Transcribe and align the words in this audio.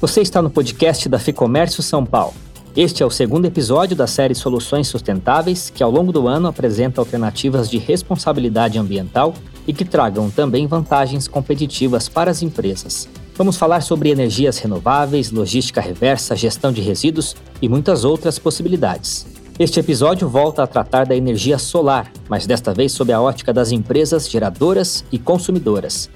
Você 0.00 0.20
está 0.20 0.40
no 0.40 0.48
podcast 0.48 1.08
da 1.08 1.18
Ficomércio 1.18 1.82
São 1.82 2.06
Paulo. 2.06 2.32
Este 2.76 3.02
é 3.02 3.06
o 3.06 3.10
segundo 3.10 3.46
episódio 3.46 3.96
da 3.96 4.06
série 4.06 4.32
Soluções 4.32 4.86
Sustentáveis, 4.86 5.70
que 5.70 5.82
ao 5.82 5.90
longo 5.90 6.12
do 6.12 6.28
ano 6.28 6.46
apresenta 6.46 7.00
alternativas 7.00 7.68
de 7.68 7.78
responsabilidade 7.78 8.78
ambiental 8.78 9.34
e 9.66 9.72
que 9.72 9.84
tragam 9.84 10.30
também 10.30 10.68
vantagens 10.68 11.26
competitivas 11.26 12.08
para 12.08 12.30
as 12.30 12.42
empresas. 12.42 13.08
Vamos 13.34 13.56
falar 13.56 13.80
sobre 13.80 14.10
energias 14.10 14.58
renováveis, 14.58 15.32
logística 15.32 15.80
reversa, 15.80 16.36
gestão 16.36 16.70
de 16.70 16.80
resíduos 16.80 17.34
e 17.60 17.68
muitas 17.68 18.04
outras 18.04 18.38
possibilidades. 18.38 19.26
Este 19.58 19.80
episódio 19.80 20.28
volta 20.28 20.62
a 20.62 20.66
tratar 20.68 21.06
da 21.06 21.16
energia 21.16 21.58
solar, 21.58 22.12
mas 22.28 22.46
desta 22.46 22.72
vez 22.72 22.92
sob 22.92 23.12
a 23.12 23.20
ótica 23.20 23.52
das 23.52 23.72
empresas 23.72 24.30
geradoras 24.30 25.04
e 25.10 25.18
consumidoras. 25.18 26.08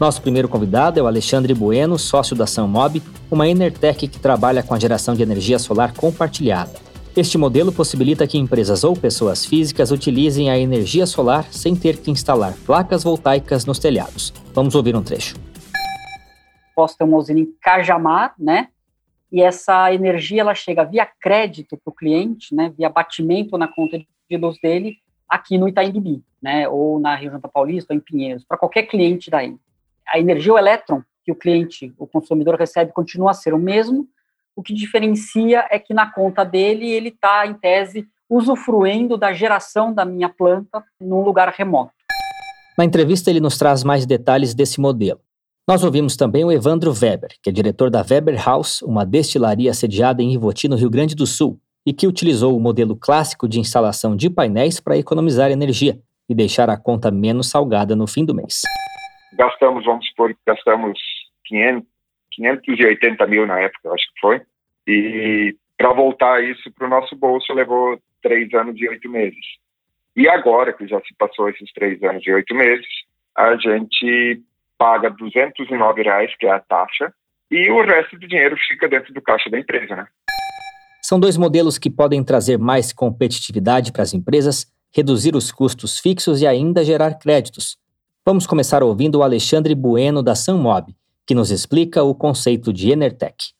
Nosso 0.00 0.22
primeiro 0.22 0.48
convidado 0.48 1.00
é 1.00 1.02
o 1.02 1.08
Alexandre 1.08 1.52
Bueno, 1.52 1.98
sócio 1.98 2.36
da 2.36 2.46
Sunmob, 2.46 3.02
uma 3.28 3.48
Enertech 3.48 4.06
que 4.06 4.20
trabalha 4.20 4.62
com 4.62 4.72
a 4.72 4.78
geração 4.78 5.12
de 5.12 5.24
energia 5.24 5.58
solar 5.58 5.92
compartilhada. 5.92 6.78
Este 7.16 7.36
modelo 7.36 7.72
possibilita 7.72 8.24
que 8.24 8.38
empresas 8.38 8.84
ou 8.84 8.94
pessoas 8.94 9.44
físicas 9.44 9.90
utilizem 9.90 10.50
a 10.50 10.58
energia 10.58 11.04
solar 11.04 11.46
sem 11.50 11.74
ter 11.74 11.96
que 11.96 12.12
instalar 12.12 12.54
placas 12.64 13.02
voltaicas 13.02 13.66
nos 13.66 13.80
telhados. 13.80 14.32
Vamos 14.54 14.76
ouvir 14.76 14.94
um 14.94 15.02
trecho. 15.02 15.34
Posso 16.76 16.96
ter 16.96 17.02
uma 17.02 17.16
usina 17.16 17.40
em 17.40 17.52
Cajamar, 17.60 18.34
né? 18.38 18.68
E 19.32 19.42
essa 19.42 19.92
energia 19.92 20.42
ela 20.42 20.54
chega 20.54 20.84
via 20.84 21.08
crédito 21.20 21.76
para 21.76 21.90
o 21.90 21.94
cliente, 21.94 22.54
né? 22.54 22.72
Via 22.78 22.88
batimento 22.88 23.58
na 23.58 23.66
conta 23.66 23.98
de 23.98 24.36
luz 24.36 24.60
dele 24.62 24.98
aqui 25.28 25.58
no 25.58 25.68
Itaim 25.68 25.90
Bibi, 25.90 26.22
né? 26.40 26.68
Ou 26.68 27.00
na 27.00 27.16
Rio 27.16 27.32
Santa 27.32 27.48
Paulista, 27.48 27.92
ou 27.92 27.96
em 27.96 28.00
Pinheiros, 28.00 28.44
para 28.44 28.56
qualquer 28.56 28.84
cliente 28.84 29.28
daí 29.28 29.56
a 30.12 30.18
energia, 30.18 30.52
o 30.52 30.58
elétron 30.58 31.02
que 31.24 31.32
o 31.32 31.36
cliente, 31.36 31.92
o 31.98 32.06
consumidor 32.06 32.54
recebe, 32.54 32.92
continua 32.92 33.32
a 33.32 33.34
ser 33.34 33.52
o 33.52 33.58
mesmo. 33.58 34.08
O 34.56 34.62
que 34.62 34.72
diferencia 34.72 35.66
é 35.70 35.78
que 35.78 35.92
na 35.92 36.10
conta 36.10 36.42
dele 36.42 36.90
ele 36.90 37.10
está, 37.10 37.46
em 37.46 37.52
tese, 37.54 38.08
usufruindo 38.30 39.16
da 39.16 39.32
geração 39.32 39.92
da 39.92 40.04
minha 40.04 40.28
planta 40.28 40.82
num 40.98 41.22
lugar 41.22 41.52
remoto. 41.56 41.92
Na 42.76 42.84
entrevista, 42.84 43.28
ele 43.28 43.40
nos 43.40 43.58
traz 43.58 43.84
mais 43.84 44.06
detalhes 44.06 44.54
desse 44.54 44.80
modelo. 44.80 45.20
Nós 45.68 45.84
ouvimos 45.84 46.16
também 46.16 46.44
o 46.44 46.52
Evandro 46.52 46.92
Weber, 46.92 47.36
que 47.42 47.50
é 47.50 47.52
diretor 47.52 47.90
da 47.90 48.04
Weber 48.08 48.42
House, 48.42 48.80
uma 48.80 49.04
destilaria 49.04 49.74
sediada 49.74 50.22
em 50.22 50.32
Ivoti, 50.32 50.66
no 50.66 50.76
Rio 50.76 50.88
Grande 50.88 51.14
do 51.14 51.26
Sul, 51.26 51.60
e 51.84 51.92
que 51.92 52.06
utilizou 52.06 52.56
o 52.56 52.60
modelo 52.60 52.96
clássico 52.96 53.46
de 53.46 53.60
instalação 53.60 54.16
de 54.16 54.30
painéis 54.30 54.80
para 54.80 54.96
economizar 54.96 55.50
energia 55.50 56.00
e 56.26 56.34
deixar 56.34 56.70
a 56.70 56.76
conta 56.76 57.10
menos 57.10 57.48
salgada 57.48 57.94
no 57.94 58.06
fim 58.06 58.24
do 58.24 58.34
mês 58.34 58.62
gastamos, 59.38 59.84
vamos 59.84 60.06
supor, 60.08 60.34
gastamos 60.46 60.98
500, 61.46 61.88
580 62.32 63.26
mil 63.26 63.46
na 63.46 63.60
época, 63.60 63.92
acho 63.92 64.12
que 64.12 64.20
foi. 64.20 64.42
E 64.86 65.56
para 65.76 65.92
voltar 65.92 66.42
isso 66.42 66.70
para 66.72 66.86
o 66.86 66.90
nosso 66.90 67.14
bolso 67.14 67.52
levou 67.54 67.98
três 68.20 68.52
anos 68.52 68.78
e 68.80 68.88
oito 68.88 69.08
meses. 69.08 69.44
E 70.16 70.28
agora 70.28 70.72
que 70.72 70.86
já 70.88 71.00
se 71.00 71.14
passou 71.16 71.48
esses 71.48 71.72
três 71.72 72.02
anos 72.02 72.26
e 72.26 72.32
oito 72.32 72.54
meses, 72.54 72.86
a 73.36 73.56
gente 73.56 74.42
paga 74.76 75.10
209 75.10 76.02
reais, 76.02 76.34
que 76.36 76.46
é 76.46 76.50
a 76.50 76.60
taxa, 76.60 77.12
e 77.50 77.70
o 77.70 77.82
resto 77.82 78.18
do 78.18 78.26
dinheiro 78.26 78.56
fica 78.68 78.88
dentro 78.88 79.14
do 79.14 79.22
caixa 79.22 79.48
da 79.48 79.58
empresa, 79.58 79.94
né? 79.94 80.06
São 81.02 81.18
dois 81.18 81.36
modelos 81.36 81.78
que 81.78 81.88
podem 81.88 82.24
trazer 82.24 82.58
mais 82.58 82.92
competitividade 82.92 83.92
para 83.92 84.02
as 84.02 84.12
empresas, 84.12 84.66
reduzir 84.94 85.34
os 85.34 85.52
custos 85.52 85.98
fixos 85.98 86.42
e 86.42 86.46
ainda 86.46 86.84
gerar 86.84 87.14
créditos, 87.14 87.78
Vamos 88.28 88.46
começar 88.46 88.82
ouvindo 88.82 89.20
o 89.20 89.22
Alexandre 89.22 89.74
Bueno 89.74 90.22
da 90.22 90.34
Sunmob, 90.34 90.94
que 91.26 91.34
nos 91.34 91.50
explica 91.50 92.02
o 92.02 92.14
conceito 92.14 92.74
de 92.74 92.90
Enertech. 92.90 93.54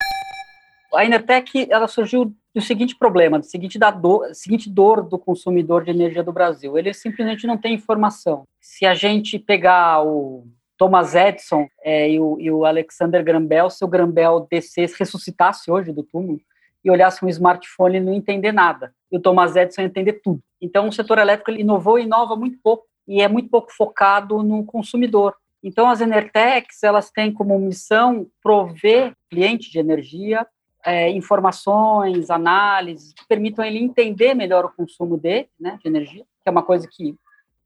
A 0.94 1.06
Enertech 1.06 1.66
ela 1.70 1.88
surgiu 1.88 2.34
do 2.55 2.61
seguinte 2.61 2.94
problema, 2.94 3.39
do 3.39 3.46
seguinte, 3.46 3.78
da 3.78 3.91
dor, 3.91 4.28
seguinte 4.34 4.68
dor 4.68 5.02
do 5.08 5.18
consumidor 5.18 5.84
de 5.84 5.90
energia 5.90 6.23
do 6.23 6.34
Brasil. 6.34 6.77
Ele 6.77 6.92
simplesmente 6.92 7.46
não 7.46 7.57
tem 7.57 7.73
informação. 7.73 8.45
Se 8.61 8.84
a 8.84 8.92
gente 8.92 9.39
pegar 9.39 10.02
o 10.02 10.46
Thomas 10.77 11.14
Edison 11.14 11.67
é, 11.83 12.11
e, 12.11 12.20
o, 12.20 12.39
e, 12.39 12.51
o, 12.51 12.67
Alexander 12.67 13.24
Graham 13.24 13.46
Bell, 13.46 13.70
se 13.70 13.83
o 13.83 13.89
Graham 13.89 14.11
Bell 14.11 14.46
descesse, 14.51 14.95
ressuscitasse 14.98 15.70
hoje 15.70 15.92
do 15.92 16.02
túmulo 16.02 16.42
e 16.84 16.90
olhasse 16.90 17.24
um 17.24 17.28
smartphone 17.30 17.96
e 17.96 18.01
não 18.01 18.12
entender 18.12 18.52
nada. 18.52 18.92
E 19.11 19.17
o 19.17 19.20
Thomas 19.20 19.57
Edison 19.57 19.80
entender 19.80 20.20
tudo. 20.23 20.40
Então, 20.61 20.89
o 20.89 20.92
setor 20.92 21.17
elétrico 21.17 21.52
inovou 21.52 21.98
e 21.98 22.02
inova 22.02 22.36
muito 22.36 22.58
pouco 22.62 22.88
e 23.08 23.23
é 23.23 23.27
muito 23.27 23.48
pouco 23.48 23.73
focado 23.73 24.42
no 24.42 24.64
consumidor. 24.64 25.35
Então, 25.64 25.89
as 25.89 26.01
Enertechs, 26.01 26.83
elas 26.83 27.11
têm 27.11 27.33
como 27.33 27.58
missão 27.58 28.27
prover 28.42 29.14
cliente 29.29 29.73
de 29.73 29.79
energia 29.79 30.46
é, 30.85 31.11
informações, 31.11 32.30
análises 32.30 33.13
que 33.13 33.27
permitam 33.27 33.64
ele 33.64 33.79
entender 33.79 34.35
melhor 34.35 34.64
o 34.64 34.73
consumo 34.73 35.17
dele, 35.17 35.48
né, 35.58 35.79
de 35.83 35.89
energia, 35.89 36.24
que 36.42 36.48
é 36.48 36.51
uma 36.51 36.63
coisa 36.63 36.89
que 36.91 37.17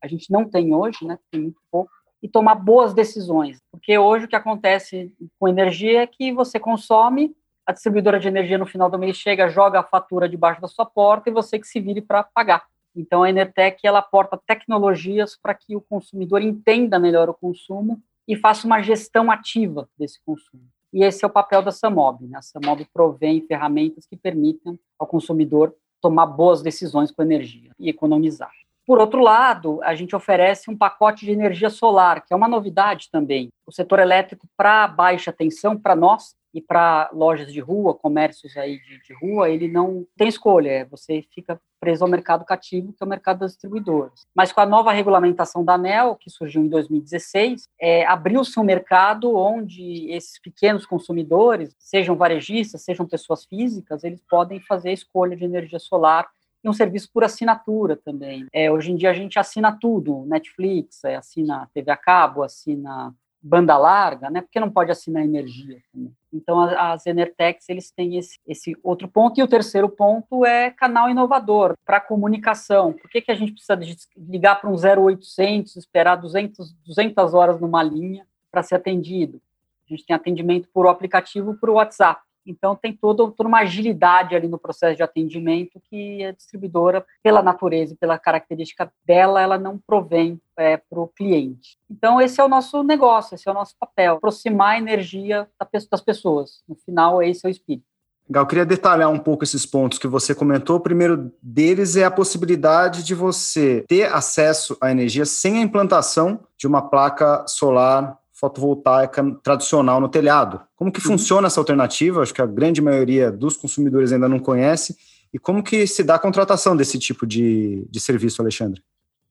a 0.02 0.08
gente 0.08 0.30
não 0.30 0.48
tem 0.48 0.74
hoje, 0.74 1.04
né, 1.04 1.18
tem 1.30 1.40
muito 1.40 1.60
pouco, 1.70 1.90
e 2.22 2.28
tomar 2.28 2.54
boas 2.54 2.94
decisões. 2.94 3.60
Porque 3.70 3.96
hoje 3.98 4.24
o 4.24 4.28
que 4.28 4.36
acontece 4.36 5.14
com 5.38 5.46
energia 5.46 6.02
é 6.02 6.06
que 6.06 6.32
você 6.32 6.58
consome, 6.58 7.34
a 7.66 7.72
distribuidora 7.72 8.18
de 8.18 8.26
energia 8.26 8.58
no 8.58 8.66
final 8.66 8.90
do 8.90 8.98
mês 8.98 9.16
chega, 9.16 9.48
joga 9.48 9.80
a 9.80 9.84
fatura 9.84 10.28
debaixo 10.28 10.60
da 10.60 10.66
sua 10.66 10.86
porta 10.86 11.30
e 11.30 11.32
você 11.32 11.58
que 11.58 11.66
se 11.66 11.78
vire 11.78 12.00
para 12.00 12.24
pagar. 12.24 12.64
Então, 12.94 13.22
a 13.22 13.30
Enertec 13.30 13.86
ela 13.86 14.00
aporta 14.00 14.40
tecnologias 14.46 15.36
para 15.40 15.54
que 15.54 15.74
o 15.74 15.80
consumidor 15.80 16.42
entenda 16.42 16.98
melhor 16.98 17.28
o 17.28 17.34
consumo 17.34 18.02
e 18.26 18.36
faça 18.36 18.66
uma 18.66 18.82
gestão 18.82 19.30
ativa 19.30 19.88
desse 19.98 20.20
consumo. 20.24 20.64
E 20.92 21.02
esse 21.02 21.24
é 21.24 21.26
o 21.26 21.30
papel 21.30 21.62
da 21.62 21.70
Samob. 21.70 22.26
Né? 22.26 22.36
A 22.36 22.42
Samob 22.42 22.86
provém 22.92 23.46
ferramentas 23.46 24.06
que 24.06 24.16
permitam 24.16 24.78
ao 24.98 25.06
consumidor 25.06 25.74
tomar 26.00 26.26
boas 26.26 26.62
decisões 26.62 27.10
com 27.10 27.22
energia 27.22 27.70
e 27.78 27.88
economizar. 27.88 28.52
Por 28.84 28.98
outro 28.98 29.22
lado, 29.22 29.80
a 29.84 29.94
gente 29.94 30.14
oferece 30.14 30.68
um 30.68 30.76
pacote 30.76 31.24
de 31.24 31.30
energia 31.30 31.70
solar, 31.70 32.26
que 32.26 32.34
é 32.34 32.36
uma 32.36 32.48
novidade 32.48 33.08
também. 33.10 33.48
O 33.64 33.72
setor 33.72 34.00
elétrico 34.00 34.46
para 34.56 34.88
baixa 34.88 35.32
tensão, 35.32 35.78
para 35.78 35.94
nós, 35.94 36.34
e 36.52 36.60
para 36.60 37.10
lojas 37.12 37.52
de 37.52 37.60
rua, 37.60 37.94
comércios 37.94 38.56
aí 38.56 38.78
de, 38.80 39.02
de, 39.02 39.14
rua, 39.14 39.48
ele 39.48 39.68
não 39.68 40.06
tem 40.16 40.28
escolha, 40.28 40.70
é, 40.70 40.84
você 40.84 41.24
fica 41.34 41.60
preso 41.80 42.04
ao 42.04 42.10
mercado 42.10 42.44
cativo, 42.44 42.92
que 42.92 43.02
é 43.02 43.06
o 43.06 43.08
mercado 43.08 43.40
das 43.40 43.52
distribuidoras. 43.52 44.26
Mas 44.34 44.52
com 44.52 44.60
a 44.60 44.66
nova 44.66 44.92
regulamentação 44.92 45.64
da 45.64 45.74
ANEL, 45.74 46.14
que 46.14 46.30
surgiu 46.30 46.62
em 46.62 46.68
2016, 46.68 47.68
é, 47.80 48.06
abriu-se 48.06 48.58
um 48.60 48.64
mercado 48.64 49.34
onde 49.34 50.08
esses 50.10 50.38
pequenos 50.38 50.86
consumidores, 50.86 51.74
sejam 51.78 52.14
varejistas, 52.14 52.82
sejam 52.82 53.06
pessoas 53.06 53.44
físicas, 53.44 54.04
eles 54.04 54.22
podem 54.28 54.60
fazer 54.60 54.90
a 54.90 54.94
escolha 54.94 55.36
de 55.36 55.44
energia 55.44 55.78
solar 55.78 56.28
e 56.62 56.68
um 56.68 56.72
serviço 56.72 57.10
por 57.12 57.24
assinatura 57.24 57.96
também. 57.96 58.46
É, 58.52 58.70
hoje 58.70 58.92
em 58.92 58.96
dia 58.96 59.10
a 59.10 59.14
gente 59.14 59.38
assina 59.38 59.72
tudo, 59.72 60.24
Netflix, 60.26 61.02
é, 61.04 61.16
assina 61.16 61.68
TV 61.74 61.90
a 61.90 61.96
cabo, 61.96 62.42
assina 62.42 63.12
banda 63.42 63.76
larga, 63.76 64.30
né? 64.30 64.40
Porque 64.40 64.60
não 64.60 64.70
pode 64.70 64.90
assinar 64.90 65.24
energia 65.24 65.82
também. 65.92 66.12
Então, 66.32 66.60
as 66.60 67.06
Enertechs, 67.06 67.68
eles 67.68 67.90
têm 67.90 68.16
esse, 68.16 68.38
esse 68.46 68.74
outro 68.82 69.06
ponto. 69.06 69.38
E 69.38 69.42
o 69.42 69.48
terceiro 69.48 69.88
ponto 69.88 70.46
é 70.46 70.70
canal 70.70 71.10
inovador 71.10 71.76
para 71.84 72.00
comunicação. 72.00 72.92
Por 72.94 73.10
que, 73.10 73.20
que 73.20 73.30
a 73.30 73.34
gente 73.34 73.52
precisa 73.52 73.78
ligar 74.16 74.60
para 74.60 74.70
um 74.70 74.74
0800, 74.74 75.76
esperar 75.76 76.16
200, 76.16 76.72
200 76.86 77.34
horas 77.34 77.60
numa 77.60 77.82
linha 77.82 78.26
para 78.50 78.62
ser 78.62 78.76
atendido? 78.76 79.42
A 79.86 79.92
gente 79.92 80.06
tem 80.06 80.16
atendimento 80.16 80.68
por 80.72 80.86
aplicativo, 80.86 81.54
por 81.54 81.68
WhatsApp. 81.68 82.22
Então, 82.46 82.74
tem 82.74 82.92
toda, 82.92 83.32
uma 83.40 83.60
agilidade 83.60 84.34
ali 84.34 84.48
no 84.48 84.58
processo 84.58 84.96
de 84.96 85.02
atendimento 85.02 85.80
que 85.88 86.24
a 86.24 86.32
distribuidora, 86.32 87.04
pela 87.22 87.42
natureza 87.42 87.94
e 87.94 87.96
pela 87.96 88.18
característica 88.18 88.92
dela, 89.04 89.40
ela 89.40 89.58
não 89.58 89.78
provém 89.78 90.40
é, 90.56 90.76
para 90.76 91.00
o 91.00 91.08
cliente. 91.08 91.78
Então, 91.90 92.20
esse 92.20 92.40
é 92.40 92.44
o 92.44 92.48
nosso 92.48 92.82
negócio, 92.82 93.34
esse 93.34 93.48
é 93.48 93.50
o 93.50 93.54
nosso 93.54 93.74
papel, 93.78 94.16
aproximar 94.16 94.74
a 94.74 94.78
energia 94.78 95.48
das 95.90 96.00
pessoas. 96.00 96.62
No 96.68 96.74
final, 96.74 97.22
esse 97.22 97.46
é 97.46 97.48
o 97.48 97.50
espírito. 97.50 97.92
Eu 98.30 98.46
queria 98.46 98.64
detalhar 98.64 99.10
um 99.10 99.18
pouco 99.18 99.44
esses 99.44 99.66
pontos 99.66 99.98
que 99.98 100.06
você 100.06 100.34
comentou. 100.34 100.76
O 100.76 100.80
primeiro 100.80 101.30
deles 101.42 101.96
é 101.96 102.04
a 102.04 102.10
possibilidade 102.10 103.02
de 103.02 103.14
você 103.14 103.84
ter 103.86 104.12
acesso 104.12 104.76
à 104.80 104.90
energia 104.90 105.26
sem 105.26 105.58
a 105.58 105.60
implantação 105.60 106.40
de 106.56 106.66
uma 106.66 106.80
placa 106.80 107.44
solar 107.46 108.16
fotovoltaica 108.42 109.22
tradicional 109.40 110.00
no 110.00 110.08
telhado. 110.08 110.60
Como 110.74 110.90
que 110.90 110.98
uhum. 110.98 111.12
funciona 111.12 111.46
essa 111.46 111.60
alternativa? 111.60 112.22
Acho 112.22 112.34
que 112.34 112.42
a 112.42 112.46
grande 112.46 112.82
maioria 112.82 113.30
dos 113.30 113.56
consumidores 113.56 114.12
ainda 114.12 114.28
não 114.28 114.40
conhece. 114.40 114.96
E 115.32 115.38
como 115.38 115.62
que 115.62 115.86
se 115.86 116.02
dá 116.02 116.16
a 116.16 116.18
contratação 116.18 116.76
desse 116.76 116.98
tipo 116.98 117.24
de, 117.24 117.86
de 117.88 118.00
serviço, 118.00 118.42
Alexandre? 118.42 118.82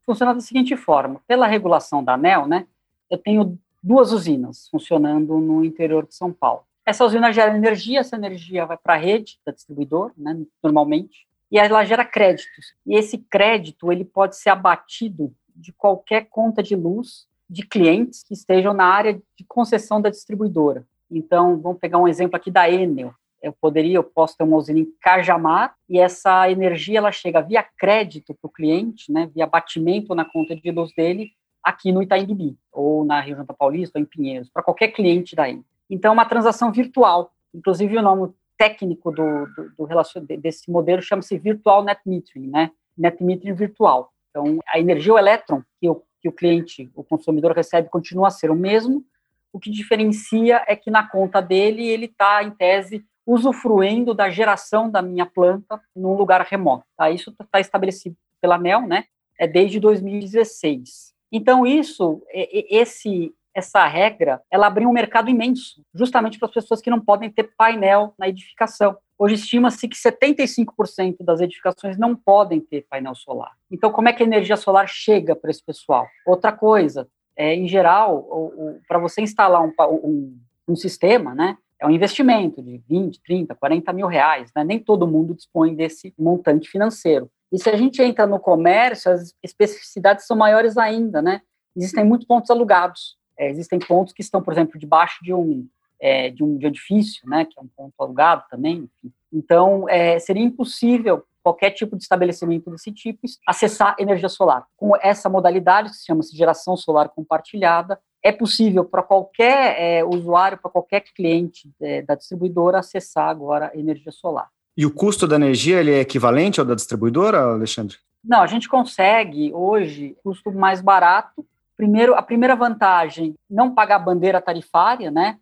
Funciona 0.06 0.34
da 0.34 0.40
seguinte 0.40 0.78
forma. 0.78 1.20
Pela 1.28 1.46
regulação 1.46 2.02
da 2.02 2.14
ANEL, 2.14 2.48
né, 2.48 2.66
eu 3.10 3.18
tenho 3.18 3.60
duas 3.84 4.14
usinas 4.14 4.70
funcionando 4.70 5.38
no 5.40 5.66
interior 5.66 6.08
de 6.08 6.16
São 6.16 6.32
Paulo. 6.32 6.64
Essa 6.86 7.04
usina 7.04 7.34
gera 7.34 7.56
energia, 7.56 8.00
essa 8.00 8.16
energia 8.16 8.66
vai 8.66 8.78
para 8.78 8.94
a 8.94 8.98
rede 8.98 9.38
da 9.46 9.52
distribuidor, 9.52 10.12
né, 10.18 10.40
normalmente, 10.64 11.28
e 11.52 11.60
ela 11.60 11.84
gera 11.84 12.06
créditos. 12.06 12.74
E 12.88 12.96
esse 12.96 13.18
crédito 13.18 13.92
ele 13.92 14.06
pode 14.06 14.38
ser 14.38 14.52
abatido 14.52 15.34
de 15.54 15.74
qualquer 15.74 16.28
conta 16.30 16.64
de 16.64 16.78
luz 16.78 17.30
de 17.52 17.68
clientes 17.68 18.24
que 18.24 18.34
estejam 18.34 18.74
na 18.74 18.86
área 18.86 19.14
de 19.14 19.44
concessão 19.46 20.02
da 20.02 20.10
distribuidora. 20.10 20.88
Então, 21.12 21.60
vamos 21.60 21.80
pegar 21.80 21.98
um 21.98 22.08
exemplo 22.08 22.38
aqui 22.38 22.50
da 22.50 22.70
Enel. 22.70 23.14
Eu 23.44 23.52
poderia, 23.52 23.98
eu 23.98 24.04
posso 24.04 24.38
ter 24.38 24.46
uma 24.46 24.56
usina 24.56 24.80
em 24.80 24.88
Cajamar 25.02 25.76
e 25.90 26.00
essa 26.00 26.50
energia 26.50 27.00
ela 27.00 27.12
chega 27.12 27.42
via 27.42 27.62
crédito 27.78 28.34
para 28.34 28.48
o 28.48 28.52
cliente, 28.52 29.12
né, 29.12 29.30
via 29.36 29.46
batimento 29.46 30.16
na 30.16 30.24
conta 30.24 30.56
de 30.56 30.72
luz 30.72 30.94
dele 30.96 31.32
aqui 31.62 31.92
no 31.92 32.02
Itaim 32.02 32.26
Bibi, 32.26 32.58
ou 32.72 33.04
na 33.04 33.20
Rio 33.20 33.36
Santa 33.36 33.54
Paulista, 33.54 34.00
ou 34.00 34.02
em 34.02 34.06
Pinheiros, 34.06 34.50
para 34.50 34.64
qualquer 34.64 34.88
cliente 34.90 35.36
da 35.36 35.50
Enel. 35.50 35.66
Então, 35.90 36.12
é 36.12 36.14
uma 36.14 36.26
transação 36.26 36.72
virtual. 36.72 37.34
Inclusive, 37.54 37.98
o 37.98 38.02
nome 38.02 38.32
técnico 38.58 39.12
do, 39.12 39.46
do, 39.78 39.88
do 39.88 40.38
desse 40.38 40.72
modelo 40.72 41.02
chama-se 41.02 41.38
Virtual 41.38 41.84
Net 41.84 42.00
Metering, 42.06 42.48
né? 42.48 42.72
Net 42.98 43.22
Metering 43.22 43.56
virtual. 43.56 44.14
Então, 44.30 44.60
a 44.68 44.80
energia, 44.80 45.14
o 45.14 45.20
elétron 45.20 45.62
que 45.80 45.90
o, 45.90 46.02
que 46.22 46.30
o 46.30 46.32
cliente, 46.32 46.90
o 46.96 47.04
consumidor 47.04 47.52
recebe, 47.54 47.90
continua 47.90 48.28
a 48.28 48.32
ser 48.32 48.52
o 48.52 48.56
mesmo. 48.56 49.04
O 49.52 49.60
que 49.60 49.72
diferencia 49.72 50.64
é 50.68 50.76
que 50.76 50.92
na 50.92 51.08
conta 51.08 51.42
dele, 51.42 51.86
ele 51.88 52.06
está, 52.06 52.44
em 52.44 52.52
tese, 52.52 53.04
usufruindo 53.26 54.14
da 54.14 54.30
geração 54.30 54.90
da 54.90 55.02
minha 55.02 55.26
planta 55.26 55.82
num 55.96 56.14
lugar 56.14 56.42
remoto. 56.42 56.86
Tá? 56.96 57.10
Isso 57.10 57.36
está 57.40 57.60
estabelecido 57.60 58.16
pela 58.40 58.56
ANEL, 58.56 58.88
né? 58.88 59.06
É 59.38 59.48
desde 59.48 59.80
2016. 59.80 61.14
Então, 61.32 61.66
isso, 61.66 62.22
esse, 62.34 63.34
essa 63.54 63.86
regra, 63.86 64.42
ela 64.50 64.68
abriu 64.68 64.90
um 64.90 64.94
mercado 64.94 65.30
imenso, 65.30 65.84
justamente 65.94 66.40
para 66.40 66.48
as 66.48 66.54
pessoas 66.54 66.82
que 66.82 66.90
não 66.90 67.00
podem 67.00 67.30
ter 67.30 67.52
painel 67.58 68.14
na 68.18 68.28
edificação. 68.28 68.98
Hoje 69.18 69.36
estima-se 69.36 69.88
que 69.88 69.96
75% 69.96 71.18
das 71.22 71.42
edificações 71.42 71.98
não 71.98 72.16
podem 72.16 72.60
ter 72.60 72.86
painel 72.90 73.14
solar. 73.14 73.52
Então, 73.70 73.92
como 73.92 74.10
é 74.10 74.14
que 74.14 74.24
a 74.24 74.26
energia 74.26 74.58
solar 74.58 74.88
chega 74.88 75.36
para 75.36 75.52
esse 75.52 75.64
pessoal? 75.64 76.08
Outra 76.26 76.52
coisa, 76.52 77.08
é, 77.36 77.54
em 77.54 77.68
geral, 77.68 78.52
para 78.88 78.98
você 78.98 79.22
instalar 79.22 79.62
um, 79.62 79.72
um, 80.04 80.40
um, 80.70 80.76
sistema, 80.76 81.36
né, 81.36 81.58
é 81.80 81.86
um 81.86 81.92
investimento 81.92 82.64
de 82.64 82.82
20, 82.90 83.22
30, 83.22 83.54
40 83.56 83.94
mil 83.94 84.08
reais. 84.08 84.50
Né? 84.56 84.64
Nem 84.64 84.80
todo 84.80 85.08
mundo 85.08 85.36
dispõe 85.36 85.76
desse 85.76 86.14
montante 86.18 86.70
financeiro. 86.70 87.30
E 87.52 87.60
se 87.60 87.70
a 87.70 87.76
gente 87.76 88.02
entra 88.02 88.26
no 88.26 88.40
comércio, 88.40 89.12
as 89.12 89.36
especificidades 89.44 90.26
são 90.26 90.38
maiores 90.38 90.78
ainda, 90.78 91.22
né? 91.22 91.42
Existem 91.76 92.04
muitos 92.04 92.26
pontos 92.26 92.50
alugados. 92.50 93.18
É, 93.42 93.50
existem 93.50 93.80
pontos 93.80 94.14
que 94.14 94.22
estão, 94.22 94.40
por 94.40 94.54
exemplo, 94.54 94.78
debaixo 94.78 95.24
de 95.24 95.34
um, 95.34 95.68
é, 96.00 96.30
de 96.30 96.44
um 96.44 96.60
de 96.60 96.68
edifício, 96.68 97.28
né, 97.28 97.44
que 97.44 97.58
é 97.58 97.62
um 97.62 97.68
ponto 97.76 97.94
alugado 97.98 98.44
também. 98.52 98.88
Enfim. 99.04 99.12
Então, 99.34 99.90
é, 99.90 100.20
seria 100.20 100.44
impossível 100.44 101.24
qualquer 101.42 101.72
tipo 101.72 101.98
de 101.98 102.04
estabelecimento 102.04 102.70
desse 102.70 102.92
tipo 102.92 103.22
acessar 103.48 103.96
energia 103.98 104.30
solar. 104.30 104.68
Com 104.78 104.96
essa 105.02 105.28
modalidade, 105.28 105.90
que 105.90 105.96
se 105.96 106.06
chama 106.06 106.22
-se 106.22 106.38
geração 106.38 106.78
solar 106.78 107.10
compartilhada, 107.10 108.00
é 108.24 108.32
possível 108.32 108.86
para 108.86 109.02
qualquer 109.02 109.76
é, 109.80 110.06
usuário, 110.06 110.60
para 110.60 110.70
qualquer 110.70 111.02
cliente 111.02 111.68
é, 111.82 112.04
da 112.04 112.14
distribuidora 112.14 112.78
acessar 112.78 113.28
agora 113.28 113.72
energia 113.74 114.12
solar. 114.12 114.50
E 114.78 114.86
o 114.86 114.94
custo 114.94 115.28
da 115.28 115.36
energia 115.36 115.80
ele 115.80 115.92
é 115.92 116.02
equivalente 116.02 116.60
ao 116.60 116.66
da 116.66 116.76
distribuidora, 116.76 117.42
Alexandre? 117.42 117.98
Não, 118.24 118.42
a 118.42 118.48
gente 118.48 118.70
consegue 118.70 119.52
hoje 119.52 120.16
custo 120.24 120.52
mais 120.52 120.80
barato 120.80 121.44
Primeiro, 121.82 122.14
a 122.14 122.22
primeira 122.22 122.56
vantagem, 122.56 123.34
não 123.50 123.74
pagar 123.74 123.98
bandeira 123.98 124.40
tarifária, 124.40 125.10
né? 125.10 125.40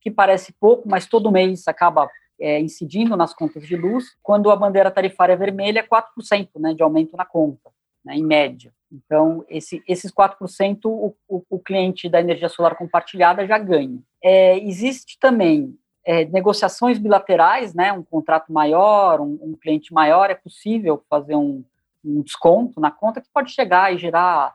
Que 0.00 0.10
parece 0.10 0.50
pouco, 0.50 0.88
mas 0.88 1.06
todo 1.06 1.30
mês 1.30 1.68
acaba 1.68 2.08
é, 2.40 2.58
incidindo 2.58 3.14
nas 3.18 3.34
contas 3.34 3.66
de 3.66 3.76
luz. 3.76 4.16
Quando 4.22 4.50
a 4.50 4.56
bandeira 4.56 4.90
tarifária 4.90 5.34
é 5.34 5.36
vermelha, 5.36 5.80
é 5.80 5.86
4% 5.86 6.48
né, 6.56 6.72
de 6.72 6.82
aumento 6.82 7.14
na 7.18 7.26
conta, 7.26 7.70
né, 8.02 8.16
em 8.16 8.24
média. 8.24 8.72
Então, 8.90 9.44
esse, 9.46 9.82
esses 9.86 10.10
4% 10.10 10.86
o, 10.86 11.14
o, 11.28 11.42
o 11.50 11.58
cliente 11.58 12.08
da 12.08 12.18
energia 12.18 12.48
solar 12.48 12.76
compartilhada 12.76 13.46
já 13.46 13.58
ganha. 13.58 13.98
É, 14.22 14.56
existe 14.60 15.18
também 15.18 15.78
é, 16.02 16.24
negociações 16.24 16.96
bilaterais, 16.96 17.74
né, 17.74 17.92
um 17.92 18.02
contrato 18.02 18.50
maior, 18.50 19.20
um, 19.20 19.38
um 19.42 19.52
cliente 19.52 19.92
maior, 19.92 20.30
é 20.30 20.34
possível 20.34 21.04
fazer 21.10 21.36
um, 21.36 21.62
um 22.02 22.22
desconto 22.22 22.80
na 22.80 22.90
conta 22.90 23.20
que 23.20 23.28
pode 23.30 23.50
chegar 23.50 23.92
e 23.92 23.98
gerar 23.98 24.54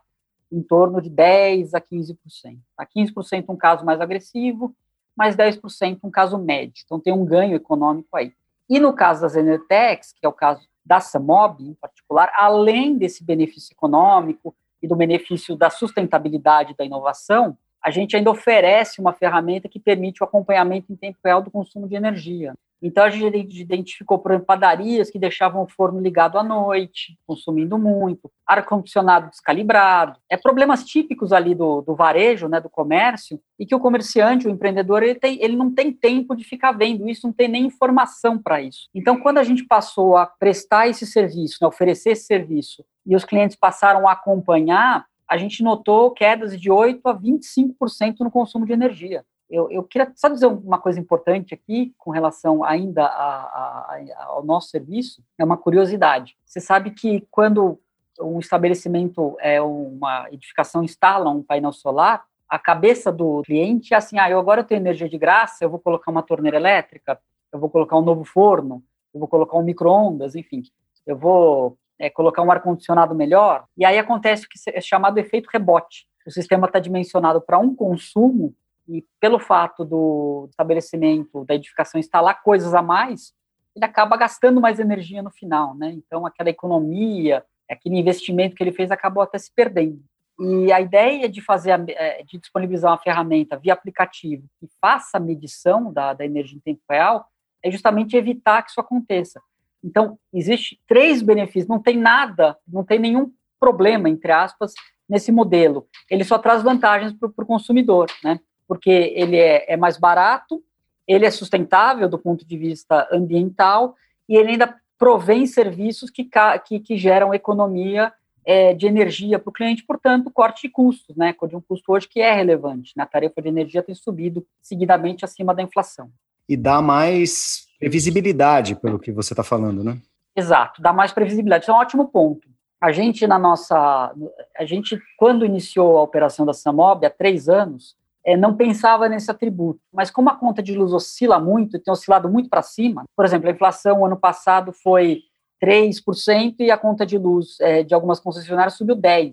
em 0.51 0.61
torno 0.61 1.01
de 1.01 1.09
10% 1.09 1.69
a 1.73 1.81
15%. 1.81 2.57
A 2.77 2.85
15% 2.85 3.45
um 3.49 3.55
caso 3.55 3.85
mais 3.85 4.01
agressivo, 4.01 4.75
mais 5.15 5.35
10% 5.35 5.99
um 6.03 6.11
caso 6.11 6.37
médio. 6.37 6.83
Então, 6.85 6.99
tem 6.99 7.13
um 7.13 7.25
ganho 7.25 7.55
econômico 7.55 8.15
aí. 8.15 8.33
E 8.69 8.79
no 8.79 8.93
caso 8.93 9.21
das 9.21 9.35
Enertex, 9.35 10.13
que 10.13 10.25
é 10.25 10.29
o 10.29 10.33
caso 10.33 10.67
da 10.85 10.99
Samob, 10.99 11.63
em 11.63 11.73
particular, 11.73 12.31
além 12.35 12.97
desse 12.97 13.23
benefício 13.23 13.73
econômico 13.73 14.55
e 14.81 14.87
do 14.87 14.95
benefício 14.95 15.55
da 15.55 15.69
sustentabilidade 15.69 16.75
da 16.77 16.85
inovação, 16.85 17.57
a 17.83 17.91
gente 17.91 18.15
ainda 18.15 18.31
oferece 18.31 18.99
uma 18.99 19.13
ferramenta 19.13 19.69
que 19.69 19.79
permite 19.79 20.21
o 20.21 20.25
acompanhamento 20.25 20.91
em 20.91 20.95
tempo 20.95 21.17
real 21.23 21.41
do 21.41 21.51
consumo 21.51 21.87
de 21.87 21.95
energia. 21.95 22.53
Então, 22.81 23.03
a 23.03 23.09
gente 23.09 23.61
identificou, 23.61 24.19
por 24.19 24.31
exemplo, 24.31 24.47
padarias 24.47 25.09
que 25.09 25.19
deixavam 25.19 25.63
o 25.63 25.67
forno 25.67 25.99
ligado 25.99 26.37
à 26.37 26.43
noite, 26.43 27.17
consumindo 27.27 27.77
muito, 27.77 28.31
ar-condicionado 28.47 29.29
descalibrado. 29.29 30.17
É 30.29 30.37
problemas 30.37 30.83
típicos 30.85 31.33
ali 31.33 31.53
do, 31.53 31.81
do, 31.81 31.95
varejo, 31.95 32.47
né, 32.47 32.61
do 32.61 32.69
comércio, 32.69 33.39
e 33.59 33.65
que 33.65 33.75
o 33.75 33.79
comerciante, 33.79 34.47
o 34.47 34.51
empreendedor, 34.51 35.03
ele, 35.03 35.15
tem, 35.15 35.41
ele 35.43 35.55
não 35.55 35.73
tem 35.73 35.91
tempo 35.91 36.35
de 36.35 36.43
ficar 36.43 36.71
vendo 36.71 37.07
isso, 37.09 37.27
não 37.27 37.33
tem 37.33 37.47
nem 37.47 37.65
informação 37.65 38.37
para 38.37 38.61
isso. 38.61 38.87
Então, 38.95 39.19
quando 39.19 39.39
a 39.39 39.43
gente 39.43 39.65
passou 39.65 40.15
a 40.15 40.25
prestar 40.25 40.87
esse 40.87 41.05
serviço, 41.05 41.57
né, 41.61 41.67
oferecer 41.67 42.11
esse 42.11 42.25
serviço, 42.25 42.85
e 43.05 43.15
os 43.15 43.25
clientes 43.25 43.57
passaram 43.57 44.07
a 44.07 44.13
acompanhar, 44.13 45.05
a 45.29 45.37
gente 45.37 45.61
notou 45.61 46.11
quedas 46.11 46.59
de 46.59 46.69
8% 46.69 47.01
a 47.05 47.13
25% 47.13 48.19
no 48.21 48.31
consumo 48.31 48.65
de 48.65 48.73
energia. 48.73 49.23
Eu, 49.49 49.69
eu, 49.71 49.83
queria 49.83 50.11
só 50.15 50.29
dizer 50.29 50.45
uma 50.45 50.77
coisa 50.77 50.99
importante 50.99 51.53
aqui, 51.53 51.93
com 51.97 52.11
relação 52.11 52.63
ainda 52.63 53.03
a, 53.05 53.43
a, 53.43 54.25
ao 54.27 54.43
nosso 54.43 54.69
serviço, 54.69 55.23
é 55.39 55.43
uma 55.43 55.57
curiosidade. 55.57 56.37
Você 56.45 56.59
sabe 56.59 56.91
que 56.91 57.27
quando 57.31 57.79
um 58.21 58.39
estabelecimento, 58.39 59.35
é 59.39 59.61
uma 59.61 60.27
edificação 60.31 60.83
instala 60.83 61.29
um 61.29 61.41
painel 61.41 61.71
solar, 61.71 62.25
a 62.47 62.59
cabeça 62.59 63.11
do 63.11 63.41
cliente 63.43 63.93
é 63.93 63.97
assim, 63.97 64.19
ah, 64.19 64.29
eu 64.29 64.39
agora 64.39 64.63
tenho 64.63 64.79
energia 64.79 65.07
de 65.07 65.17
graça, 65.17 65.63
eu 65.63 65.69
vou 65.69 65.79
colocar 65.79 66.11
uma 66.11 66.23
torneira 66.23 66.57
elétrica, 66.57 67.19
eu 67.51 67.59
vou 67.59 67.69
colocar 67.69 67.97
um 67.97 68.01
novo 68.01 68.23
forno, 68.23 68.83
eu 69.13 69.19
vou 69.19 69.29
colocar 69.29 69.57
um 69.57 69.63
micro-ondas, 69.63 70.35
enfim, 70.35 70.63
eu 71.05 71.15
vou 71.15 71.77
é, 71.97 72.09
colocar 72.09 72.41
um 72.41 72.51
ar-condicionado 72.51 73.13
melhor, 73.13 73.65
e 73.77 73.85
aí 73.85 73.97
acontece 73.97 74.45
o 74.45 74.49
que 74.49 74.57
é 74.71 74.81
chamado 74.81 75.17
efeito 75.17 75.49
rebote. 75.51 76.07
O 76.25 76.31
sistema 76.31 76.67
está 76.67 76.79
dimensionado 76.79 77.41
para 77.41 77.57
um 77.57 77.73
consumo 77.73 78.53
e 78.89 79.05
pelo 79.19 79.39
fato 79.39 79.85
do 79.85 80.47
estabelecimento, 80.49 81.45
da 81.45 81.53
edificação 81.53 81.99
instalar 81.99 82.41
coisas 82.41 82.73
a 82.73 82.81
mais, 82.81 83.33
ele 83.75 83.85
acaba 83.85 84.17
gastando 84.17 84.59
mais 84.59 84.79
energia 84.79 85.21
no 85.21 85.29
final, 85.29 85.75
né? 85.75 85.91
Então, 85.91 86.25
aquela 86.25 86.49
economia, 86.49 87.45
aquele 87.69 87.97
investimento 87.97 88.55
que 88.55 88.63
ele 88.63 88.71
fez 88.71 88.89
acabou 88.89 89.21
até 89.21 89.37
se 89.37 89.51
perdendo. 89.53 90.01
E 90.39 90.71
a 90.71 90.81
ideia 90.81 91.29
de 91.29 91.41
fazer, 91.41 91.71
é, 91.89 92.23
de 92.23 92.39
disponibilizar 92.39 92.91
uma 92.91 92.97
ferramenta 92.97 93.57
via 93.57 93.73
aplicativo 93.73 94.47
que 94.59 94.67
faça 94.81 95.17
a 95.17 95.19
medição 95.19 95.93
da, 95.93 96.13
da 96.13 96.25
energia 96.25 96.57
em 96.57 96.61
tempo 96.61 96.81
real, 96.89 97.27
é 97.61 97.69
justamente 97.69 98.15
evitar 98.15 98.63
que 98.63 98.71
isso 98.71 98.79
aconteça. 98.79 99.41
Então, 99.83 100.17
existe 100.33 100.79
três 100.87 101.21
benefícios, 101.21 101.67
não 101.67 101.81
tem 101.81 101.97
nada, 101.97 102.57
não 102.67 102.83
tem 102.83 102.97
nenhum 102.97 103.31
problema, 103.59 104.09
entre 104.09 104.31
aspas, 104.31 104.73
nesse 105.07 105.31
modelo. 105.31 105.87
Ele 106.09 106.23
só 106.23 106.37
traz 106.37 106.63
vantagens 106.63 107.13
para 107.13 107.27
o 107.27 107.45
consumidor, 107.45 108.07
né? 108.23 108.39
Porque 108.69 108.91
ele 109.15 109.35
é, 109.35 109.73
é 109.73 109.75
mais 109.75 109.97
barato, 109.97 110.63
ele 111.07 111.25
é 111.25 111.31
sustentável 111.31 112.07
do 112.07 112.19
ponto 112.19 112.45
de 112.45 112.55
vista 112.55 113.07
ambiental 113.11 113.95
e 114.29 114.37
ele 114.37 114.51
ainda 114.51 114.75
provém 114.95 115.47
serviços 115.47 116.11
que, 116.11 116.29
que, 116.65 116.79
que 116.79 116.95
geram 116.95 117.33
economia 117.33 118.13
é, 118.45 118.75
de 118.75 118.85
energia 118.85 119.39
para 119.39 119.49
o 119.49 119.53
cliente, 119.53 119.83
portanto, 119.83 120.29
corte 120.29 120.67
de 120.67 120.69
custos, 120.69 121.17
né? 121.17 121.35
De 121.47 121.55
um 121.55 121.61
custo 121.61 121.91
hoje 121.91 122.07
que 122.07 122.21
é 122.21 122.31
relevante. 122.31 122.93
Né? 122.95 123.07
tarefa 123.11 123.41
de 123.41 123.47
energia 123.47 123.81
tem 123.81 123.95
subido 123.95 124.45
seguidamente 124.61 125.25
acima 125.25 125.53
da 125.53 125.63
inflação. 125.63 126.11
E 126.47 126.55
dá 126.55 126.79
mais 126.79 127.67
previsibilidade, 127.79 128.75
pelo 128.75 128.99
que 128.99 129.11
você 129.11 129.33
está 129.33 129.43
falando, 129.43 129.83
né? 129.83 129.97
Exato, 130.35 130.79
dá 130.79 130.93
mais 130.93 131.11
previsibilidade. 131.11 131.63
Isso 131.63 131.71
é 131.71 131.73
um 131.73 131.77
ótimo 131.77 132.07
ponto. 132.07 132.47
A 132.79 132.91
gente, 132.91 133.25
na 133.25 133.39
nossa. 133.39 134.13
A 134.57 134.65
gente, 134.65 135.01
quando 135.17 135.45
iniciou 135.45 135.97
a 135.97 136.03
operação 136.03 136.45
da 136.45 136.53
Samob, 136.53 137.05
há 137.05 137.09
três 137.09 137.49
anos, 137.49 137.97
é, 138.25 138.35
não 138.35 138.55
pensava 138.55 139.07
nesse 139.07 139.29
atributo. 139.29 139.79
Mas 139.91 140.11
como 140.11 140.29
a 140.29 140.35
conta 140.35 140.61
de 140.61 140.75
luz 140.75 140.93
oscila 140.93 141.39
muito, 141.39 141.79
tem 141.79 141.91
oscilado 141.91 142.29
muito 142.29 142.49
para 142.49 142.61
cima, 142.61 143.03
por 143.15 143.25
exemplo, 143.25 143.49
a 143.49 143.51
inflação 143.51 144.05
ano 144.05 144.17
passado 144.17 144.73
foi 144.73 145.21
3% 145.63 146.55
e 146.59 146.71
a 146.71 146.77
conta 146.77 147.05
de 147.05 147.17
luz 147.17 147.59
é, 147.59 147.83
de 147.83 147.93
algumas 147.93 148.19
concessionárias 148.19 148.75
subiu 148.75 148.95
10%, 148.95 149.31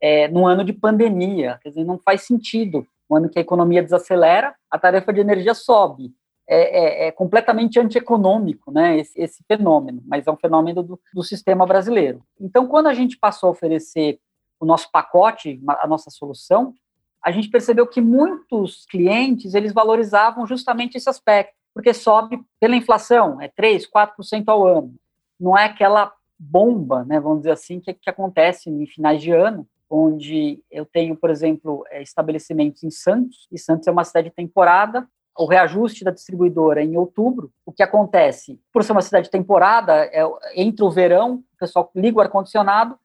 é, 0.00 0.28
no 0.28 0.46
ano 0.46 0.64
de 0.64 0.72
pandemia. 0.72 1.58
Quer 1.62 1.70
dizer, 1.70 1.84
não 1.84 1.98
faz 1.98 2.22
sentido. 2.22 2.86
No 3.08 3.16
ano 3.16 3.28
que 3.28 3.38
a 3.38 3.42
economia 3.42 3.82
desacelera, 3.82 4.54
a 4.70 4.78
tarefa 4.78 5.12
de 5.12 5.20
energia 5.20 5.54
sobe. 5.54 6.12
É, 6.48 7.06
é, 7.06 7.08
é 7.08 7.12
completamente 7.12 7.78
antieconômico 7.80 8.70
né, 8.70 8.98
esse, 8.98 9.20
esse, 9.20 9.42
fenômeno, 9.48 10.00
mas 10.06 10.28
é 10.28 10.30
um 10.30 10.36
fenômeno 10.36 10.80
do, 10.80 11.00
do 11.12 11.24
sistema 11.24 11.66
brasileiro. 11.66 12.22
Então, 12.40 12.68
quando 12.68 12.86
a 12.86 12.94
gente 12.94 13.18
passou 13.18 13.48
a 13.48 13.50
oferecer 13.50 14.20
o 14.60 14.64
nosso 14.64 14.88
pacote, 14.92 15.60
a 15.66 15.88
nossa 15.88 16.08
solução, 16.08 16.72
a 17.26 17.32
gente 17.32 17.50
percebeu 17.50 17.88
que 17.88 18.00
muitos 18.00 18.86
clientes 18.86 19.52
eles 19.52 19.72
valorizavam 19.72 20.46
justamente 20.46 20.96
esse 20.96 21.10
aspecto, 21.10 21.56
porque 21.74 21.92
sobe 21.92 22.40
pela 22.60 22.76
inflação, 22.76 23.40
é 23.42 23.48
3, 23.48 23.84
4% 23.90 24.44
ao 24.46 24.64
ano. 24.64 24.94
Não 25.38 25.58
é 25.58 25.64
aquela 25.64 26.12
bomba, 26.38 27.04
né, 27.04 27.18
vamos 27.18 27.38
dizer 27.38 27.50
assim, 27.50 27.80
que, 27.80 27.92
que 27.92 28.08
acontece 28.08 28.70
em 28.70 28.86
finais 28.86 29.20
de 29.20 29.32
ano, 29.32 29.66
onde 29.90 30.62
eu 30.70 30.86
tenho, 30.86 31.16
por 31.16 31.28
exemplo, 31.28 31.84
é, 31.90 32.00
estabelecimentos 32.00 32.84
em 32.84 32.90
Santos, 32.90 33.48
e 33.50 33.58
Santos 33.58 33.88
é 33.88 33.90
uma 33.90 34.04
cidade 34.04 34.28
de 34.28 34.34
temporada, 34.36 35.08
o 35.36 35.46
reajuste 35.46 36.04
da 36.04 36.12
distribuidora 36.12 36.80
é 36.80 36.84
em 36.84 36.96
outubro. 36.96 37.52
O 37.66 37.72
que 37.72 37.82
acontece? 37.82 38.60
Por 38.72 38.84
ser 38.84 38.92
uma 38.92 39.02
cidade 39.02 39.24
de 39.24 39.32
temporada, 39.32 40.04
é, 40.12 40.22
entre 40.54 40.84
o 40.84 40.90
verão, 40.92 41.42
o 41.54 41.58
pessoal 41.58 41.90
liga 41.92 42.18
o 42.18 42.20
ar-condicionado 42.20 42.96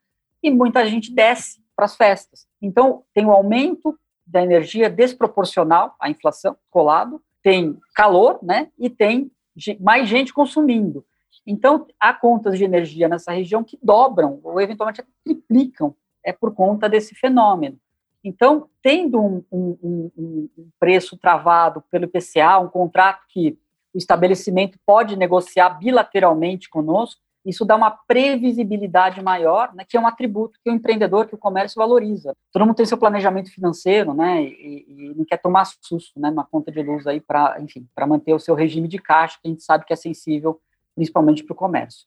e 0.43 0.51
muita 0.51 0.85
gente 0.85 1.11
desce 1.11 1.59
para 1.75 1.85
as 1.85 1.95
festas. 1.95 2.45
Então, 2.61 3.03
tem 3.15 3.25
um 3.25 3.31
aumento 3.31 3.97
da 4.25 4.41
energia 4.41 4.89
desproporcional 4.89 5.95
à 5.99 6.09
inflação 6.09 6.55
colado, 6.69 7.21
tem 7.43 7.77
calor, 7.95 8.39
né, 8.41 8.69
e 8.77 8.89
tem 8.89 9.31
mais 9.79 10.07
gente 10.07 10.33
consumindo. 10.33 11.05
Então, 11.45 11.87
há 11.99 12.13
contas 12.13 12.57
de 12.57 12.63
energia 12.63 13.07
nessa 13.07 13.31
região 13.31 13.63
que 13.63 13.77
dobram 13.81 14.39
ou 14.43 14.61
eventualmente 14.61 15.03
triplicam 15.23 15.95
é 16.23 16.31
por 16.31 16.53
conta 16.53 16.87
desse 16.87 17.15
fenômeno. 17.15 17.79
Então, 18.23 18.69
tendo 18.83 19.19
um, 19.19 19.43
um, 19.51 20.11
um, 20.15 20.69
preço 20.79 21.17
travado 21.17 21.83
pelo 21.89 22.05
IPCA, 22.05 22.59
um 22.59 22.67
contrato 22.67 23.25
que 23.27 23.57
o 23.93 23.97
estabelecimento 23.97 24.77
pode 24.85 25.15
negociar 25.15 25.71
bilateralmente 25.71 26.69
conosco, 26.69 27.19
isso 27.45 27.65
dá 27.65 27.75
uma 27.75 27.91
previsibilidade 27.91 29.21
maior, 29.21 29.73
né, 29.73 29.83
que 29.87 29.97
é 29.97 29.99
um 29.99 30.07
atributo 30.07 30.59
que 30.63 30.69
o 30.69 30.73
empreendedor, 30.73 31.27
que 31.27 31.35
o 31.35 31.37
comércio 31.37 31.79
valoriza. 31.79 32.33
Todo 32.51 32.65
mundo 32.65 32.75
tem 32.75 32.85
seu 32.85 32.97
planejamento 32.97 33.51
financeiro, 33.51 34.13
né, 34.13 34.43
e, 34.43 34.85
e 34.87 35.13
não 35.15 35.25
quer 35.25 35.37
tomar 35.37 35.65
susto, 35.81 36.19
né, 36.19 36.29
numa 36.29 36.45
conta 36.45 36.71
de 36.71 36.81
luz 36.81 37.07
aí 37.07 37.19
para, 37.19 37.59
enfim, 37.59 37.87
para 37.95 38.05
manter 38.05 38.33
o 38.33 38.39
seu 38.39 38.55
regime 38.55 38.87
de 38.87 38.99
caixa, 38.99 39.37
que 39.41 39.47
a 39.47 39.51
gente 39.51 39.63
sabe 39.63 39.85
que 39.85 39.93
é 39.93 39.95
sensível, 39.95 40.59
principalmente 40.95 41.43
para 41.43 41.53
o 41.53 41.57
comércio. 41.57 42.05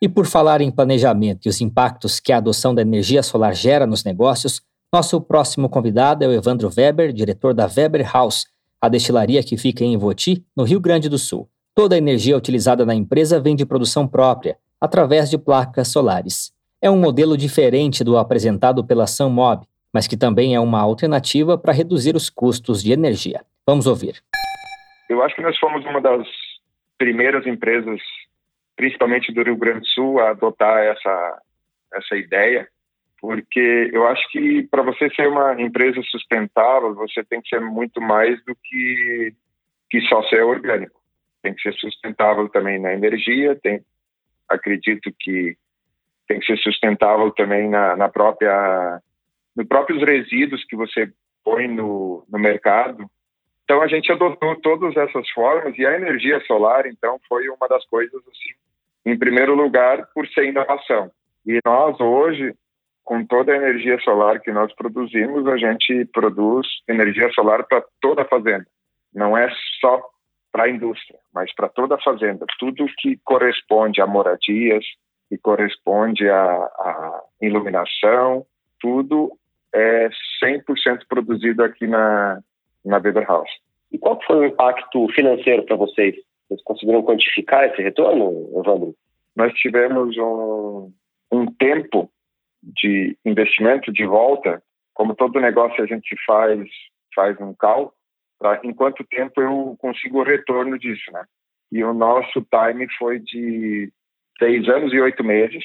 E 0.00 0.08
por 0.08 0.26
falar 0.26 0.60
em 0.60 0.70
planejamento 0.70 1.46
e 1.46 1.48
os 1.48 1.60
impactos 1.60 2.20
que 2.20 2.32
a 2.32 2.36
adoção 2.36 2.74
da 2.74 2.82
energia 2.82 3.22
solar 3.22 3.54
gera 3.54 3.86
nos 3.86 4.04
negócios, 4.04 4.60
nosso 4.92 5.20
próximo 5.20 5.68
convidado 5.68 6.24
é 6.24 6.28
o 6.28 6.32
Evandro 6.32 6.70
Weber, 6.74 7.12
diretor 7.12 7.54
da 7.54 7.66
Weber 7.66 8.08
House, 8.12 8.46
a 8.80 8.88
destilaria 8.88 9.42
que 9.42 9.56
fica 9.56 9.82
em 9.82 9.94
Ivoti, 9.94 10.44
no 10.54 10.64
Rio 10.64 10.80
Grande 10.80 11.08
do 11.08 11.18
Sul. 11.18 11.48
Toda 11.78 11.94
a 11.94 11.98
energia 11.98 12.34
utilizada 12.34 12.86
na 12.86 12.94
empresa 12.94 13.38
vem 13.38 13.54
de 13.54 13.66
produção 13.66 14.08
própria, 14.08 14.56
através 14.80 15.28
de 15.28 15.36
placas 15.36 15.88
solares. 15.88 16.50
É 16.80 16.90
um 16.90 16.98
modelo 16.98 17.36
diferente 17.36 18.02
do 18.02 18.16
apresentado 18.16 18.82
pela 18.82 19.06
SunMob, 19.06 19.66
mas 19.92 20.08
que 20.08 20.16
também 20.16 20.54
é 20.54 20.58
uma 20.58 20.80
alternativa 20.80 21.58
para 21.58 21.74
reduzir 21.74 22.16
os 22.16 22.30
custos 22.30 22.82
de 22.82 22.92
energia. 22.92 23.42
Vamos 23.66 23.86
ouvir. 23.86 24.22
Eu 25.06 25.22
acho 25.22 25.36
que 25.36 25.42
nós 25.42 25.58
fomos 25.58 25.84
uma 25.84 26.00
das 26.00 26.26
primeiras 26.96 27.46
empresas, 27.46 28.00
principalmente 28.74 29.30
do 29.30 29.42
Rio 29.42 29.56
Grande 29.58 29.80
do 29.80 29.86
Sul, 29.88 30.18
a 30.18 30.30
adotar 30.30 30.78
essa, 30.78 31.42
essa 31.92 32.16
ideia 32.16 32.66
porque 33.20 33.90
eu 33.92 34.06
acho 34.06 34.30
que 34.30 34.62
para 34.70 34.82
você 34.82 35.10
ser 35.10 35.26
uma 35.26 35.60
empresa 35.60 36.00
sustentável, 36.04 36.94
você 36.94 37.24
tem 37.24 37.40
que 37.42 37.48
ser 37.48 37.60
muito 37.60 38.00
mais 38.00 38.42
do 38.44 38.54
que, 38.54 39.34
que 39.90 40.00
só 40.02 40.22
ser 40.24 40.42
orgânico. 40.42 41.00
Tem 41.46 41.54
que 41.54 41.62
ser 41.62 41.74
sustentável 41.74 42.48
também 42.48 42.76
na 42.80 42.92
energia, 42.92 43.54
tem, 43.54 43.80
acredito 44.48 45.12
que 45.16 45.56
tem 46.26 46.40
que 46.40 46.46
ser 46.46 46.58
sustentável 46.58 47.30
também 47.30 47.70
na, 47.70 47.94
na 47.94 48.08
própria, 48.08 49.00
nos 49.54 49.64
próprios 49.68 50.02
resíduos 50.02 50.64
que 50.64 50.74
você 50.74 51.08
põe 51.44 51.68
no, 51.68 52.24
no 52.28 52.36
mercado. 52.36 53.08
Então 53.62 53.80
a 53.80 53.86
gente 53.86 54.10
adotou 54.10 54.56
todas 54.56 54.96
essas 54.96 55.30
formas 55.30 55.78
e 55.78 55.86
a 55.86 55.94
energia 55.94 56.40
solar, 56.48 56.84
então, 56.84 57.20
foi 57.28 57.48
uma 57.48 57.68
das 57.68 57.86
coisas 57.86 58.20
assim, 58.26 58.54
em 59.04 59.16
primeiro 59.16 59.54
lugar, 59.54 60.08
por 60.12 60.26
ser 60.26 60.46
inovação. 60.46 61.12
E 61.46 61.60
nós 61.64 62.00
hoje 62.00 62.52
com 63.04 63.24
toda 63.24 63.52
a 63.52 63.56
energia 63.56 64.00
solar 64.00 64.40
que 64.40 64.50
nós 64.50 64.74
produzimos, 64.74 65.46
a 65.46 65.56
gente 65.56 66.06
produz 66.06 66.66
energia 66.88 67.30
solar 67.34 67.62
para 67.68 67.84
toda 68.00 68.22
a 68.22 68.28
fazenda. 68.28 68.66
Não 69.14 69.38
é 69.38 69.48
só 69.80 70.10
para 70.56 70.64
a 70.64 70.70
indústria, 70.70 71.18
mas 71.34 71.54
para 71.54 71.68
toda 71.68 71.96
a 71.96 72.00
fazenda. 72.00 72.46
Tudo 72.58 72.86
que 72.96 73.20
corresponde 73.22 74.00
a 74.00 74.06
moradias, 74.06 74.86
que 75.28 75.36
corresponde 75.36 76.26
a, 76.30 76.40
a 76.40 77.22
iluminação, 77.42 78.46
tudo 78.80 79.30
é 79.70 80.08
100% 80.42 81.00
produzido 81.06 81.62
aqui 81.62 81.86
na, 81.86 82.40
na 82.82 82.96
Weber 82.96 83.26
House. 83.26 83.50
E 83.92 83.98
qual 83.98 84.18
foi 84.26 84.36
o 84.36 84.44
impacto 84.46 85.06
financeiro 85.08 85.62
para 85.64 85.76
vocês? 85.76 86.16
Vocês 86.48 86.62
conseguiram 86.62 87.02
quantificar 87.02 87.64
esse 87.64 87.82
retorno, 87.82 88.48
Evandro? 88.58 88.94
Nós 89.36 89.52
tivemos 89.52 90.16
um, 90.16 90.90
um 91.30 91.46
tempo 91.58 92.10
de 92.62 93.14
investimento 93.26 93.92
de 93.92 94.06
volta, 94.06 94.62
como 94.94 95.14
todo 95.14 95.38
negócio 95.38 95.84
a 95.84 95.86
gente 95.86 96.16
faz 96.24 96.66
faz 97.14 97.38
um 97.40 97.52
cálculo, 97.52 97.92
para 98.38 98.60
em 98.64 98.72
quanto 98.72 99.04
tempo 99.04 99.40
eu 99.40 99.76
consigo 99.78 100.20
o 100.20 100.24
retorno 100.24 100.78
disso, 100.78 101.10
né? 101.12 101.24
E 101.70 101.82
o 101.82 101.92
nosso 101.92 102.46
time 102.50 102.86
foi 102.98 103.18
de 103.18 103.90
seis 104.38 104.68
anos 104.68 104.92
e 104.92 105.00
oito 105.00 105.24
meses 105.24 105.64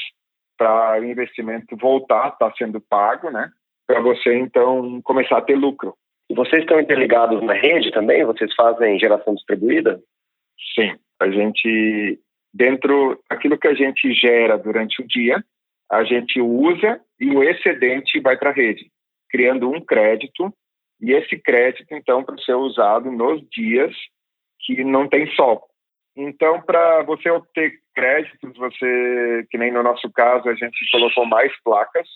para 0.58 1.00
o 1.00 1.06
investimento 1.06 1.76
voltar, 1.76 2.30
está 2.30 2.52
sendo 2.58 2.80
pago, 2.82 3.30
né? 3.30 3.52
Para 3.88 4.00
você 4.00 4.36
então 4.36 5.02
começar 5.04 5.38
a 5.38 5.42
ter 5.42 5.56
lucro. 5.56 5.96
E 6.30 6.34
vocês 6.34 6.62
estão 6.62 6.80
interligados 6.80 7.42
na 7.44 7.54
rede 7.54 7.92
também? 7.92 8.24
Vocês 8.24 8.54
fazem 8.56 9.00
geração 9.00 9.36
distribuída? 9.36 10.02
Sim, 10.76 10.96
a 11.20 11.30
gente 11.30 12.20
dentro 12.54 13.20
daquilo 13.30 13.58
que 13.58 13.68
a 13.68 13.74
gente 13.74 14.14
gera 14.14 14.58
durante 14.58 15.02
o 15.02 15.08
dia, 15.08 15.44
a 15.90 16.04
gente 16.04 16.40
usa 16.40 17.02
e 17.20 17.30
o 17.32 17.44
excedente 17.44 18.20
vai 18.20 18.38
para 18.38 18.50
a 18.50 18.54
rede, 18.54 18.90
criando 19.30 19.70
um 19.70 19.82
crédito, 19.82 20.54
e 21.02 21.14
esse 21.14 21.38
crédito, 21.38 21.88
então, 21.92 22.24
para 22.24 22.38
ser 22.38 22.54
usado 22.54 23.12
nos 23.12 23.42
dias 23.50 23.94
que 24.60 24.84
não 24.84 25.08
tem 25.08 25.26
sol. 25.36 25.68
Então, 26.16 26.62
para 26.62 27.02
você 27.04 27.30
obter 27.32 27.80
créditos, 27.96 28.56
você, 28.56 29.48
que 29.50 29.58
nem 29.58 29.72
no 29.72 29.82
nosso 29.82 30.12
caso, 30.12 30.48
a 30.48 30.54
gente 30.54 30.78
colocou 30.92 31.26
mais 31.26 31.52
placas, 31.64 32.08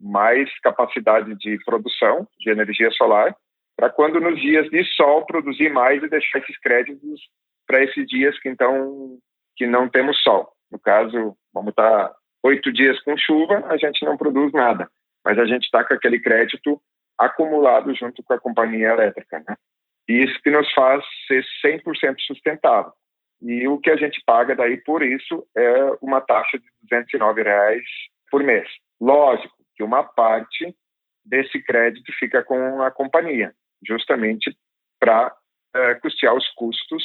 mais 0.00 0.48
capacidade 0.60 1.34
de 1.36 1.58
produção 1.64 2.26
de 2.38 2.50
energia 2.50 2.90
solar, 2.92 3.36
para 3.76 3.90
quando 3.90 4.20
nos 4.20 4.40
dias 4.40 4.68
de 4.70 4.82
sol 4.94 5.26
produzir 5.26 5.70
mais 5.70 6.02
e 6.02 6.08
deixar 6.08 6.38
esses 6.38 6.58
créditos 6.58 7.20
para 7.66 7.82
esses 7.84 8.06
dias 8.06 8.38
que 8.40 8.48
então 8.48 9.18
que 9.56 9.66
não 9.66 9.88
temos 9.88 10.20
sol. 10.22 10.50
No 10.70 10.78
caso, 10.78 11.36
vamos 11.52 11.70
estar 11.70 12.12
oito 12.42 12.72
dias 12.72 12.98
com 13.02 13.16
chuva, 13.18 13.64
a 13.68 13.76
gente 13.76 14.04
não 14.04 14.16
produz 14.16 14.52
nada, 14.52 14.88
mas 15.24 15.38
a 15.38 15.44
gente 15.44 15.64
está 15.64 15.84
com 15.84 15.92
aquele 15.92 16.18
crédito 16.20 16.80
acumulado 17.20 17.94
junto 17.94 18.22
com 18.22 18.32
a 18.32 18.40
companhia 18.40 18.88
elétrica, 18.88 19.42
né? 19.46 19.54
E 20.08 20.24
isso 20.24 20.40
que 20.42 20.50
nos 20.50 20.72
faz 20.72 21.04
ser 21.28 21.44
100% 21.64 22.16
sustentável. 22.26 22.92
E 23.42 23.68
o 23.68 23.78
que 23.78 23.90
a 23.90 23.96
gente 23.96 24.22
paga 24.26 24.56
daí 24.56 24.78
por 24.78 25.02
isso 25.02 25.46
é 25.56 25.96
uma 26.00 26.20
taxa 26.20 26.58
de 26.58 26.64
209 26.82 27.42
reais 27.42 27.84
por 28.30 28.42
mês. 28.42 28.68
Lógico 29.00 29.54
que 29.76 29.82
uma 29.82 30.02
parte 30.02 30.74
desse 31.24 31.62
crédito 31.62 32.12
fica 32.18 32.42
com 32.42 32.82
a 32.82 32.90
companhia, 32.90 33.52
justamente 33.86 34.56
para 34.98 35.32
é, 35.74 35.94
custear 35.96 36.34
os 36.34 36.48
custos 36.54 37.04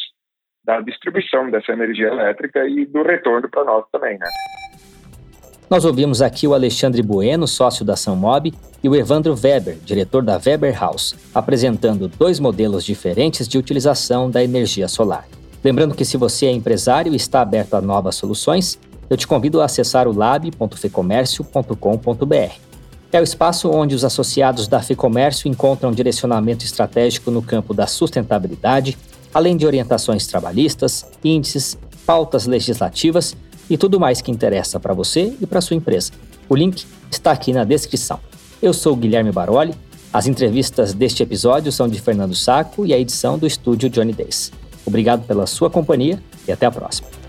da 0.63 0.81
distribuição 0.81 1.51
dessa 1.51 1.73
energia 1.73 2.07
elétrica 2.07 2.67
e 2.67 2.85
do 2.85 3.03
retorno 3.03 3.49
para 3.49 3.63
nós 3.63 3.85
também, 3.91 4.17
né? 4.17 4.27
Nós 5.67 5.83
ouvimos 5.83 6.21
aqui 6.21 6.47
o 6.47 6.53
Alexandre 6.53 7.01
Bueno, 7.01 7.47
sócio 7.47 7.83
da 7.83 7.95
Mob, 8.15 8.53
e 8.83 8.89
o 8.89 8.95
Evandro 8.95 9.33
Weber, 9.33 9.79
diretor 9.83 10.21
da 10.21 10.33
Weber 10.33 10.79
House, 10.79 11.15
apresentando 11.33 12.07
dois 12.07 12.39
modelos 12.39 12.85
diferentes 12.85 13.47
de 13.47 13.57
utilização 13.57 14.29
da 14.29 14.43
energia 14.43 14.87
solar. 14.87 15.27
Lembrando 15.63 15.95
que 15.95 16.05
se 16.05 16.17
você 16.17 16.45
é 16.45 16.51
empresário 16.51 17.11
e 17.11 17.15
está 17.15 17.41
aberto 17.41 17.73
a 17.73 17.81
novas 17.81 18.13
soluções, 18.13 18.77
eu 19.09 19.17
te 19.17 19.25
convido 19.25 19.59
a 19.59 19.65
acessar 19.65 20.07
o 20.07 20.15
lab.fecomércio.com.br. 20.15 22.53
É 23.11 23.19
o 23.19 23.23
espaço 23.23 23.71
onde 23.71 23.95
os 23.95 24.05
associados 24.05 24.67
da 24.67 24.83
Fecomércio 24.83 25.49
encontram 25.49 25.91
direcionamento 25.91 26.63
estratégico 26.63 27.31
no 27.31 27.41
campo 27.41 27.73
da 27.73 27.87
sustentabilidade, 27.87 28.95
além 29.33 29.57
de 29.57 29.65
orientações 29.65 30.27
trabalhistas, 30.27 31.07
índices, 31.23 31.75
pautas 32.05 32.45
legislativas 32.45 33.35
e 33.69 33.77
tudo 33.77 33.99
mais 33.99 34.21
que 34.21 34.31
interessa 34.31 34.79
para 34.79 34.93
você 34.93 35.33
e 35.41 35.45
para 35.45 35.61
sua 35.61 35.75
empresa. 35.75 36.11
O 36.47 36.55
link 36.55 36.85
está 37.11 37.31
aqui 37.31 37.51
na 37.51 37.63
descrição. 37.63 38.19
Eu 38.61 38.73
sou 38.73 38.95
Guilherme 38.95 39.31
Baroli. 39.31 39.73
As 40.13 40.27
entrevistas 40.27 40.93
deste 40.93 41.23
episódio 41.23 41.71
são 41.71 41.87
de 41.87 41.99
Fernando 41.99 42.35
Saco 42.35 42.85
e 42.85 42.93
a 42.93 42.99
edição 42.99 43.37
do 43.37 43.45
estúdio 43.45 43.89
Johnny 43.89 44.13
Days. 44.13 44.51
Obrigado 44.85 45.25
pela 45.25 45.45
sua 45.45 45.69
companhia 45.69 46.21
e 46.47 46.51
até 46.51 46.65
a 46.65 46.71
próxima. 46.71 47.24